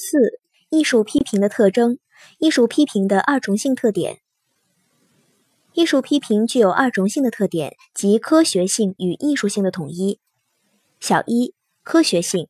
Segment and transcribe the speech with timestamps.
[0.00, 0.38] 四、
[0.70, 1.98] 艺术批评的特征。
[2.38, 4.20] 艺术批评的二重性特点。
[5.72, 10.20] 艺术批评具有二重性的特点，即科学性与艺术性的统一。
[11.00, 12.46] 小一、科学性。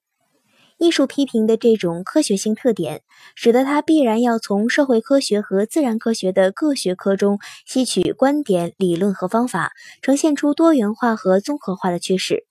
[0.76, 3.02] 艺术批评的这种科学性特点，
[3.34, 9.72] 使得它必然要从社会科学和自然科学的各学科中吸取观点、理论和方法，
[10.02, 12.47] 呈现出多元化和综合化的趋势。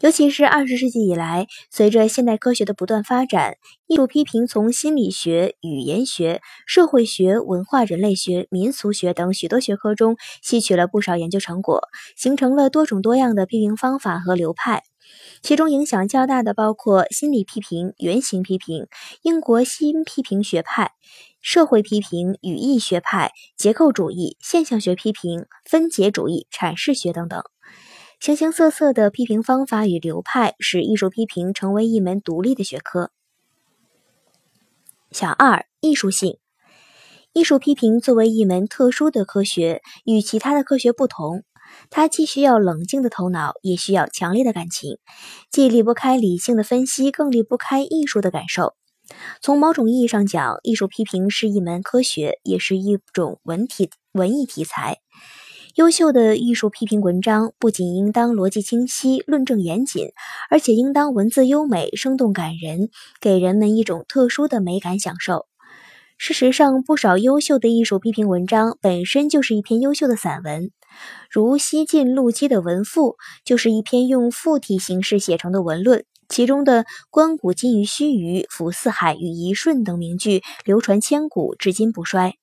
[0.00, 3.56] 尤其是二十世纪以来，随着现代科学的不断发展，
[3.86, 11.82] 艺术批评从心理学、语言学、社会学、文化人类学、民俗学等许多学科中吸取了不少研究成果，
[12.16, 14.82] 形成了多种多样的批评方法和流派。
[15.42, 18.86] 其中影响较大的包括心理批评、原型批评、
[19.22, 20.92] 英国新批评学派、
[21.40, 27.42] 社会批评、语义学派、结构主义、现象学批评、分解主义、阐释学等等。
[28.20, 33.12] 形形色色的批评方法与流派，使艺术批评成为一门独立的学科。
[35.10, 36.36] 小二，艺术性。
[37.32, 41.44] 艺术批评作为一门特殊的科学，与其他的科学不同，
[41.88, 44.98] 它既需要冷静的头脑，也需要强烈的感情，
[45.50, 48.74] 既离不开理性的分析，更离不开艺术的感受。
[49.40, 54.98] 从某种意义上讲，艺术批评是一门科学，也是一种文体文艺题材。
[55.76, 60.08] 优秀的艺术批评文章不仅应当逻辑清晰、论证严谨，
[60.50, 62.88] 而且应当文字优美、生动感人，
[63.20, 65.46] 给人们一种特殊的美感享受。
[66.18, 70.72] 事实上，不少优秀的艺术批评文章本身就是一篇优秀的散文，
[71.30, 73.12] 如西晋陆机的《文赋》
[73.44, 82.39] 就是一篇用赋体形式写成的文论，其中的“观古今于须臾，俯四海于一瞬”等名句流传千古，至今不衰。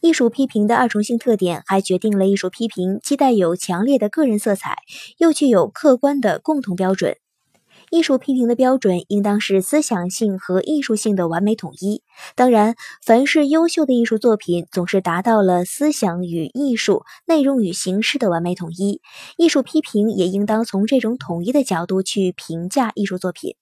[0.00, 4.78] 艺术批评的二重性特点，还决定了艺术批评既带有强烈的个人色彩，
[5.18, 7.16] 又具有客观的共同标准。
[7.90, 12.02] 艺术批评的标准应当是思想性和艺术性的完美统一。
[12.34, 19.02] 当然，凡是优秀的艺术作品，总是达到了思想与艺术、内容与形式的完美统一。
[19.36, 23.56] 艺术批评也应当从这种统一的角度去评价艺术作品。